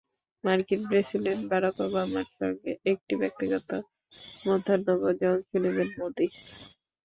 মার্কিন 0.43 0.81
president 0.89 1.43
Barack 1.51 1.75
ওবামার 1.85 2.27
সঙ্গে 2.37 2.71
একটি 2.91 3.13
ব্যক্তিগত 3.21 3.69
মধ্যাহ্নভোজে 4.45 5.25
অংশ 5.33 5.49
নেবেন 5.63 5.89
মোদি। 5.97 6.25